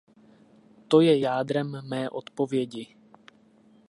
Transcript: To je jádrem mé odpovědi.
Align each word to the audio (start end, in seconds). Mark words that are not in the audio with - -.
To 0.87 1.01
je 1.01 1.19
jádrem 1.19 1.81
mé 1.87 2.09
odpovědi. 2.09 2.95